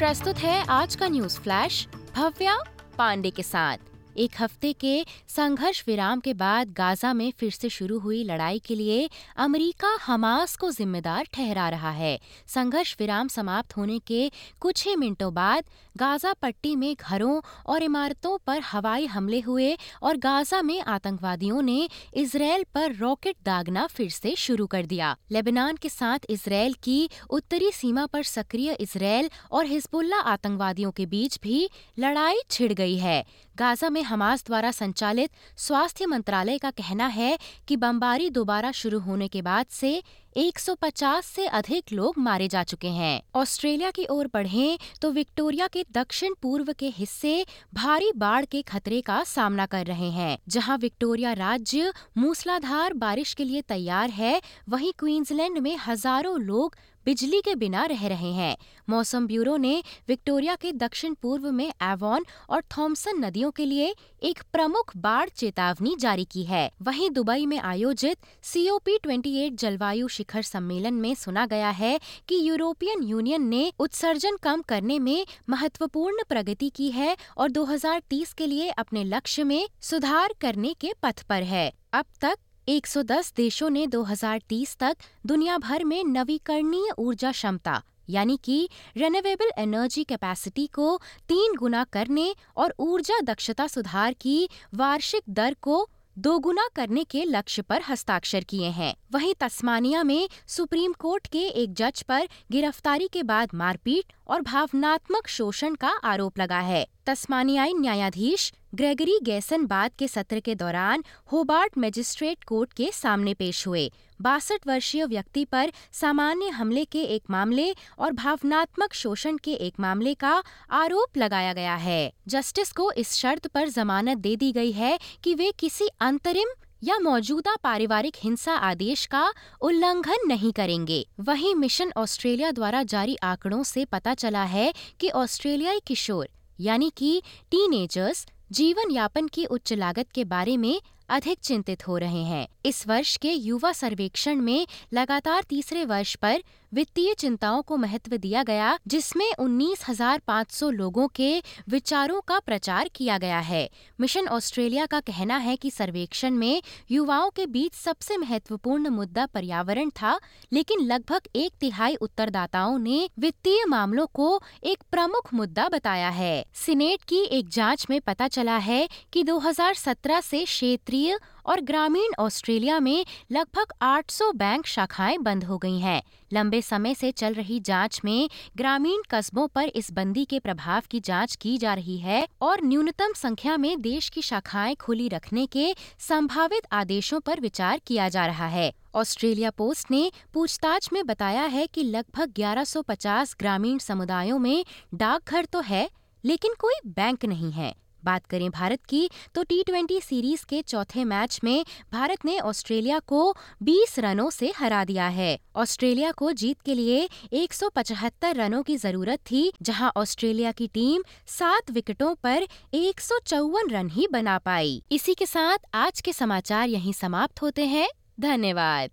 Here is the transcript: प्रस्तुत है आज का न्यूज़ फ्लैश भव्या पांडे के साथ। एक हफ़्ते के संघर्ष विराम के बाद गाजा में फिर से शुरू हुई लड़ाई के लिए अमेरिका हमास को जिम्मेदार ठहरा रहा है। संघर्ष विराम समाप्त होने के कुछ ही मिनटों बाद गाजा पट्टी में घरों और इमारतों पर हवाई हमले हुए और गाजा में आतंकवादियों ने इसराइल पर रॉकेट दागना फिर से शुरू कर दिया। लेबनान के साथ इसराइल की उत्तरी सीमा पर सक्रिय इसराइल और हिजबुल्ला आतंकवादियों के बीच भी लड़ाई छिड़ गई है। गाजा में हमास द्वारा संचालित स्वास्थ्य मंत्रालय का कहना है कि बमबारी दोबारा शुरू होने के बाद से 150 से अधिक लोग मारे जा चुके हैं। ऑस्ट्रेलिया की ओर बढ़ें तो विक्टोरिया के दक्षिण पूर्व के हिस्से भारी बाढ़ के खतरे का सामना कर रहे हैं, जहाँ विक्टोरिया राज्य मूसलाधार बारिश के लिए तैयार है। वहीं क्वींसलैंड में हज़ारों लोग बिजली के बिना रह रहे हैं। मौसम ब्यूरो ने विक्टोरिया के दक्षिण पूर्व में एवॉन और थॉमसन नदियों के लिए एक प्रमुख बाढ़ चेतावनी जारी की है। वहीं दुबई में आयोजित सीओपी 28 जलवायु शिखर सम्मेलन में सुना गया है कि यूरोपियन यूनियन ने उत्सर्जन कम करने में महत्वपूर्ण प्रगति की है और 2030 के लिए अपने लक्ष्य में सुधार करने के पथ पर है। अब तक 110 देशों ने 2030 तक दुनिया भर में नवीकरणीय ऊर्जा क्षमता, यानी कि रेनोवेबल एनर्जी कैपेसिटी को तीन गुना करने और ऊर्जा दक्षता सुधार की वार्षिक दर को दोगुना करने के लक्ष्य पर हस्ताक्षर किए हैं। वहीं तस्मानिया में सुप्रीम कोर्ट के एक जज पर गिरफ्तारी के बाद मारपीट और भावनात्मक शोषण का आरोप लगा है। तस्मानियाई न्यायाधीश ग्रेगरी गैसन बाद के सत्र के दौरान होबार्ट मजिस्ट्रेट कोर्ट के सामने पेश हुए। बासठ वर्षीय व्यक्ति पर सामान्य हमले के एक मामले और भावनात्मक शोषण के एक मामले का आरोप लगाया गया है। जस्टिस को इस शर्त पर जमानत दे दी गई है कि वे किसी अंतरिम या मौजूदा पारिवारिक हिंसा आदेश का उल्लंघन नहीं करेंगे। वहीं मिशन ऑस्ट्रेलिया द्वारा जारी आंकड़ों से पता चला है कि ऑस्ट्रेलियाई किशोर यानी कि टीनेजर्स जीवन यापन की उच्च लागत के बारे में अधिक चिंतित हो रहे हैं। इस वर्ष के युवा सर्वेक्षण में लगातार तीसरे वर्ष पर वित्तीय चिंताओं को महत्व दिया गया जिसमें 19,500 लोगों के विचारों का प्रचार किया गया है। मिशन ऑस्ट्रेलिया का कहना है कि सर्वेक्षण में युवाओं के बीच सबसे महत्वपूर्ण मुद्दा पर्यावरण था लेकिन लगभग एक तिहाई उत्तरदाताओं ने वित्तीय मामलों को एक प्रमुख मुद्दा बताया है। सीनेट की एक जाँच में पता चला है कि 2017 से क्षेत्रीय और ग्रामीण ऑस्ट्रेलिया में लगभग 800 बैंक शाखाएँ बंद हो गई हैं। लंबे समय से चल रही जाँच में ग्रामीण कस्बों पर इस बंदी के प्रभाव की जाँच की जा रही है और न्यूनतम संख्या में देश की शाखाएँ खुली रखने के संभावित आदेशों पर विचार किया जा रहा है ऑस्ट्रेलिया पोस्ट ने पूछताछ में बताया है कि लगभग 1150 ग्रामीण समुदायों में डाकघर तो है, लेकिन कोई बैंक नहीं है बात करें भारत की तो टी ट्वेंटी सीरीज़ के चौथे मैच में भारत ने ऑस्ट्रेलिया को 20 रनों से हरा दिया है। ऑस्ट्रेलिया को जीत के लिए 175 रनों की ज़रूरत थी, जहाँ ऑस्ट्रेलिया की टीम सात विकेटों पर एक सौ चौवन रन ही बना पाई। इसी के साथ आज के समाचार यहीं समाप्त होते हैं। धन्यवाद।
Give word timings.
प्रस्तुत 0.00 0.38
है 0.38 0.64
आज 0.66 0.94
का 0.96 1.08
न्यूज़ 1.08 1.38
फ्लैश 1.40 1.86
भव्या 2.16 2.56
पांडे 2.98 3.30
के 3.30 3.42
साथ। 3.42 3.89
एक 4.16 4.30
हफ़्ते 4.40 4.72
के 4.72 5.04
संघर्ष 5.28 5.82
विराम 5.86 6.20
के 6.20 6.34
बाद 6.34 6.72
गाजा 6.72 7.12
में 7.12 7.32
फिर 7.38 7.50
से 7.50 7.68
शुरू 7.68 7.98
हुई 7.98 8.22
लड़ाई 8.24 8.58
के 8.58 8.74
लिए 8.74 9.08
अमेरिका 9.36 9.96
हमास 10.06 10.56
को 10.56 10.70
जिम्मेदार 10.70 11.26
ठहरा 11.32 11.68
रहा 11.68 11.90
है। 11.90 12.18
संघर्ष 12.46 12.94
विराम 12.98 13.28
समाप्त 13.28 13.76
होने 13.76 13.98
के 13.98 14.30
कुछ 14.60 14.86
ही 14.86 14.96
मिनटों 14.96 15.32
बाद 15.34 15.64
गाजा 15.96 16.32
पट्टी 16.32 16.74
में 16.76 16.94
घरों 16.94 17.40
और 17.66 17.82
इमारतों 17.82 18.36
पर 18.46 18.60
हवाई 18.62 19.06
हमले 19.06 19.40
हुए 19.40 19.76
और 20.02 20.16
गाजा 20.16 20.62
में 20.62 20.80
आतंकवादियों 20.80 21.62
ने 21.62 21.88
इसराइल 22.14 22.64
पर 22.74 22.94
रॉकेट 22.94 23.36
दागना 23.44 23.86
फिर 23.86 24.10
से 24.10 24.34
शुरू 24.36 24.66
कर 24.66 24.86
दिया। 24.86 25.16
लेबनान 25.30 25.76
के 25.76 25.88
साथ 25.88 26.30
इसराइल 26.30 26.74
की 26.82 27.08
उत्तरी 27.30 27.70
सीमा 27.72 28.06
पर 28.06 28.22
सक्रिय 28.22 28.76
इसराइल 28.80 29.30
और 29.52 29.66
हिजबुल्ला 29.66 30.18
आतंकवादियों 30.32 30.90
के 30.90 31.06
बीच 31.06 31.38
भी 31.42 31.68
लड़ाई 31.98 32.40
छिड़ 32.50 32.72
गई 32.72 32.96
है। 32.96 33.24
गाजा 33.56 33.90
में 33.90 33.99
हमास 34.02 34.44
द्वारा 34.46 34.70
संचालित 34.70 35.30
स्वास्थ्य 35.58 36.06
मंत्रालय 36.06 36.58
का 36.58 36.70
कहना 36.70 37.06
है 37.06 37.36
कि 37.68 37.76
बमबारी 37.76 38.30
दोबारा 38.30 38.72
शुरू 38.72 38.98
होने 39.00 39.28
के 39.28 39.42
बाद 39.42 39.66
से 39.70 40.02
150 40.36 41.24
से 41.24 41.46
अधिक 41.48 41.92
लोग 41.92 42.18
मारे 42.18 42.48
जा 42.48 42.62
चुके 42.64 42.88
हैं। 42.90 43.20
ऑस्ट्रेलिया 43.34 43.90
की 43.90 44.04
ओर 44.06 44.30
बढ़ें 44.34 44.78
तो 45.02 45.10
विक्टोरिया 45.10 45.66
के 45.66 45.84
दक्षिण 45.92 46.34
पूर्व 46.42 46.72
के 46.72 46.88
हिस्से 46.88 47.44
भारी 47.74 48.12
बाढ़ 48.16 48.44
के 48.44 48.62
खतरे 48.64 49.00
का 49.00 49.22
सामना 49.24 49.66
कर 49.66 49.86
रहे 49.86 50.10
हैं, 50.10 50.38
जहाँ 50.48 50.78
विक्टोरिया 50.78 51.32
राज्य 51.34 51.92
मूसलाधार 52.18 52.94
बारिश 52.94 53.34
के 53.34 53.44
लिए 53.44 53.62
तैयार 53.62 54.10
है। 54.12 54.40
वहीं 54.68 54.92
क्वींसलैंड 54.98 55.58
में 55.58 55.76
हज़ारों 55.78 56.38
लोग 56.40 56.76
बिजली 57.06 57.40
के 57.40 57.54
बिना 57.54 57.84
रह 57.86 58.06
रहे 58.08 58.30
हैं। 58.32 58.56
मौसम 58.88 59.26
ब्यूरो 59.26 59.56
ने 59.56 59.82
विक्टोरिया 60.08 60.54
के 60.54 60.72
दक्षिण 60.72 61.14
पूर्व 61.14 61.50
में 61.50 61.66
एवॉन 61.66 62.24
और 62.50 62.62
थॉमसन 62.76 63.24
नदियों 63.24 63.50
के 63.50 63.64
लिए 63.64 63.94
एक 64.22 64.42
प्रमुख 64.52 64.96
बाढ़ 64.96 65.28
चेतावनी 65.30 65.94
जारी 65.96 66.24
की 66.24 66.42
है। 66.44 66.70
वहीं 66.82 67.10
दुबई 67.10 67.46
में 67.46 67.58
आयोजित 67.58 68.16
सीओपी 68.44 68.98
28 68.98 69.56
जलवायु 69.56 70.08
शिखर 70.20 70.42
सम्मेलन 70.42 70.94
में 70.94 71.14
सुना 71.14 71.44
गया 71.46 71.68
है 71.72 71.98
कि 72.28 72.38
यूरोपियन 72.48 73.02
यूनियन 73.02 73.42
ने 73.48 73.72
उत्सर्जन 73.78 74.36
कम 74.36 74.62
करने 74.62 74.98
में 74.98 75.26
महत्वपूर्ण 75.48 76.24
प्रगति 76.28 76.68
की 76.70 76.90
है 76.90 77.16
और 77.36 77.50
2030 77.50 78.32
के 78.32 78.46
लिए 78.46 78.68
अपने 78.78 79.04
लक्ष्य 79.04 79.44
में 79.44 79.68
सुधार 79.82 80.34
करने 80.40 80.74
के 80.74 80.92
पथ 81.02 81.22
पर 81.22 81.42
है। 81.42 81.72
अब 81.92 82.04
तक 82.20 82.38
110 82.68 83.32
देशों 83.36 83.70
ने 83.70 83.86
2030 83.86 84.76
तक 84.76 84.96
दुनिया 85.26 85.56
भर 85.58 85.84
में 85.84 86.02
नवीकरणीय 86.04 86.90
ऊर्जा 86.98 87.30
क्षमता, 87.32 87.82
यानी 88.08 88.38
कि 88.44 88.68
रेनोवेबल 88.96 89.50
एनर्जी 89.58 90.04
कैपेसिटी 90.04 90.66
को 90.66 90.96
तीन 91.28 91.56
गुना 91.56 91.84
करने 91.84 92.34
और 92.56 92.74
ऊर्जा 92.78 93.20
दक्षता 93.22 93.66
सुधार 93.66 94.12
की 94.20 94.48
वार्षिक 94.74 95.22
दर 95.30 95.56
को 95.62 95.86
दोगुना 96.18 96.68
करने 96.76 97.04
के 97.04 97.24
लक्ष्य 97.24 97.62
पर 97.62 97.82
हस्ताक्षर 97.88 98.44
किए 98.44 98.68
हैं। 98.70 98.94
वहीं 99.12 99.34
तस्मानिया 99.40 100.02
में 100.02 100.28
सुप्रीम 100.46 100.92
कोर्ट 100.92 101.26
के 101.26 101.46
एक 101.46 101.74
जज 101.74 102.02
पर 102.02 102.28
गिरफ्तारी 102.52 103.08
के 103.08 103.22
बाद 103.22 103.50
मारपीट 103.54 104.12
और 104.28 104.40
भावनात्मक 104.40 105.28
शोषण 105.28 105.74
का 105.74 105.88
आरोप 105.88 106.38
लगा 106.38 106.60
है। 106.60 106.86
तस्मानियाई 107.10 107.72
न्यायाधीश 107.74 108.52
ग्रेगरी 108.74 109.18
गैसन 109.22 109.64
बाद 109.66 109.94
के 109.98 110.08
सत्र 110.08 110.40
के 110.40 110.54
दौरान 110.54 111.02
होबार्ट 111.32 111.78
मजिस्ट्रेट 111.78 112.44
कोर्ट 112.44 112.72
के 112.72 112.90
सामने 112.92 113.34
पेश 113.34 113.66
हुए। 113.66 113.90
बासठ 114.20 114.66
वर्षीय 114.66 115.04
व्यक्ति 115.06 115.44
पर 115.44 115.72
सामान्य 115.92 116.48
हमले 116.48 116.84
के 116.84 117.02
एक 117.16 117.22
मामले 117.30 117.74
और 117.98 118.12
भावनात्मक 118.12 118.94
शोषण 118.94 119.36
के 119.36 119.54
एक 119.66 119.80
मामले 119.80 120.14
का 120.14 120.42
आरोप 120.72 121.18
लगाया 121.18 121.52
गया 121.52 121.74
है। 121.74 122.12
जस्टिस 122.28 122.72
को 122.72 122.90
इस 122.92 123.14
शर्त 123.14 123.46
पर 123.46 123.68
जमानत 123.70 124.18
दे 124.18 124.36
दी 124.36 124.52
गई 124.52 124.72
है 124.72 124.98
कि 125.24 125.34
वे 125.34 125.52
किसी 125.58 125.88
अंतरिम 126.00 126.56
या 126.84 126.98
मौजूदा 126.98 127.56
पारिवारिक 127.62 128.16
हिंसा 128.16 128.54
आदेश 128.64 129.06
का 129.06 129.28
उल्लंघन 129.60 130.28
नहीं 130.28 130.52
करेंगे। 130.52 131.06
वहीं 131.20 131.54
मिशन 131.54 131.92
ऑस्ट्रेलिया 131.96 132.50
द्वारा 132.50 132.82
जारी 132.82 133.16
आंकड़ों 133.16 133.62
से 133.62 133.84
पता 133.84 134.14
चला 134.14 134.44
है 134.44 134.72
कि 135.00 135.10
ऑस्ट्रेलियाई 135.10 135.80
किशोर 135.86 136.28
यानी 136.60 136.90
कि 136.96 137.20
टीनेजर्स 137.50 138.26
जीवन 138.52 138.90
यापन 138.90 139.26
की 139.34 139.44
उच्च 139.56 139.72
लागत 139.72 140.10
के 140.14 140.24
बारे 140.34 140.56
में 140.56 140.80
अधिक 141.10 141.38
चिंतित 141.38 141.86
हो 141.88 141.96
रहे 141.98 142.22
हैं। 142.22 142.46
इस 142.66 142.86
वर्ष 142.86 143.16
के 143.16 143.32
युवा 143.32 143.72
सर्वेक्षण 143.72 144.36
में 144.36 144.66
लगातार 144.92 145.42
तीसरे 145.42 145.84
वर्ष 145.84 146.14
पर 146.14 146.42
वित्तीय 146.74 147.14
चिंताओं 147.14 147.62
को 147.62 147.76
महत्व 147.76 148.16
दिया 148.16 148.42
गया 148.42 148.78
जिसमें 148.86 149.32
19,500 149.38 150.70
लोगों 150.70 151.08
के 151.08 151.42
विचारों 151.68 152.20
का 152.20 152.38
प्रचार 152.38 152.90
किया 152.94 153.18
गया 153.18 153.38
है। 153.38 153.70
मिशन 154.00 154.28
ऑस्ट्रेलिया 154.28 154.86
का 154.86 155.00
कहना 155.00 155.36
है 155.36 155.56
कि 155.56 155.70
सर्वेक्षण 155.70 156.30
में 156.30 156.62
युवाओं 156.90 157.30
के 157.30 157.46
बीच 157.46 157.74
सबसे 157.74 158.16
महत्वपूर्ण 158.16 158.88
मुद्दा 158.88 159.26
पर्यावरण 159.26 159.90
था 159.90 160.18
लेकिन 160.52 160.80
लगभग 160.80 161.20
एक 161.36 161.52
तिहाई 161.60 161.94
उत्तरदाताओं 161.94 162.78
ने 162.78 163.08
वित्तीय 163.18 163.64
मामलों 163.64 164.06
को 164.14 164.40
एक 164.64 164.82
प्रमुख 164.90 165.34
मुद्दा 165.34 165.68
बताया 165.68 166.08
है। 166.08 166.44
सीनेट 166.54 167.02
की 167.02 167.22
एक 167.30 167.48
जाँच 167.48 167.86
में 167.90 168.00
पता 168.00 168.28
चला 168.28 168.56
है 168.56 168.88
कि 169.12 169.24
2017 169.24 170.20
से 170.20 170.44
क्षेत्रीय 170.44 170.99
और 171.46 171.60
ग्रामीण 171.60 172.14
ऑस्ट्रेलिया 172.18 172.80
में 172.80 173.06
लगभग 173.32 173.72
800 173.82 174.34
बैंक 174.34 174.66
शाखाएँ 174.66 175.18
बंद 175.18 175.44
हो 175.44 175.58
गई 175.58 175.78
हैं। 175.78 176.02
लंबे 176.32 176.62
समय 176.62 176.94
से 176.94 177.12
चल 177.12 177.34
रही 177.34 177.60
जाँच 177.60 178.00
में 178.04 178.30
ग्रामीण 178.56 179.02
कस्बों 179.10 179.48
पर 179.48 179.64
इस 179.64 179.92
बंदी 179.92 180.24
के 180.24 180.38
प्रभाव 180.38 180.82
की 180.90 181.00
जाँच 181.00 181.36
की 181.36 181.58
जा 181.58 181.74
रही 181.74 181.98
है 181.98 182.28
और 182.42 182.64
न्यूनतम 182.64 183.12
संख्या 183.12 183.56
में 183.56 183.80
देश 183.80 184.08
की 184.08 184.22
शाखाएँ 184.22 184.74
खुली 184.74 185.08
रखने 185.08 185.46
के 185.46 185.74
संभावित 185.98 186.62
आदेशों 186.72 187.20
पर 187.20 187.40
विचार 187.40 187.80
किया 187.86 188.08
जा 188.08 188.26
रहा 188.26 188.46
है 188.46 188.72
ऑस्ट्रेलिया 188.94 189.50
पोस्ट 189.50 189.90
ने 189.90 190.12
पूछताछ 190.34 190.92
में 190.92 191.06
बताया 191.06 191.42
है 191.42 191.66
कि 191.66 191.82
लगभग 191.82 192.32
1150 192.38 193.36
ग्रामीण 193.38 193.78
समुदायों 193.78 194.38
में 194.38 194.64
डाकघर 194.94 195.44
तो 195.44 195.60
है, 195.60 195.90
लेकिन 196.24 196.54
कोई 196.58 196.74
बैंक 196.86 197.24
नहीं 197.24 197.52
है 197.52 197.74
बात 198.04 198.26
करें 198.26 198.50
भारत 198.50 198.84
की 198.84 199.08
तो 199.34 199.42
टी 199.42 199.62
ट्वेंटी 199.62 200.00
सीरीज़ 200.00 200.44
के 200.46 200.62
चौथे 200.62 201.04
मैच 201.04 201.40
में 201.44 201.64
भारत 201.92 202.24
ने 202.24 202.38
ऑस्ट्रेलिया 202.40 202.98
को 202.98 203.34
20 203.62 203.98
रनों 203.98 204.30
से 204.30 204.52
हरा 204.56 204.84
दिया 204.84 205.08
है। 205.08 205.38
ऑस्ट्रेलिया 205.56 206.12
को 206.12 206.32
जीत 206.32 206.60
के 206.60 206.74
लिए 206.74 207.08
175 207.32 208.36
रनों 208.36 208.62
की 208.62 208.76
ज़रूरत 208.76 209.18
थी, 209.18 209.52
जहाँ 209.62 209.92
ऑस्ट्रेलिया 209.96 210.52
की 210.52 210.66
टीम 210.66 211.02
सात 211.26 211.70
विकेटों 211.70 212.14
पर 212.14 212.46
एक 212.74 213.00
सौ 213.00 213.18
चौवन 213.26 213.70
रन 213.70 213.90
ही 213.90 214.06
बना 214.12 214.38
पाई। 214.38 214.82
इसी 214.92 215.14
के 215.14 215.26
साथ 215.26 215.58
आज 215.74 216.00
के 216.00 216.12
समाचार 216.12 216.68
यहीं 216.68 216.92
समाप्त 216.92 217.42
होते 217.42 217.64
हैं। 217.64 217.88
धन्यवाद। 218.20 218.90